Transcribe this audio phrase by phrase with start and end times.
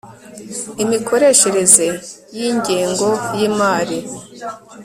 [0.83, 1.85] imikoreshereze
[2.35, 3.99] y ingengo y imari